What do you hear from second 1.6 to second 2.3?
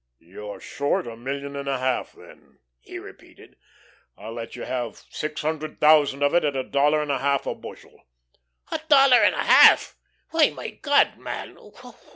a half,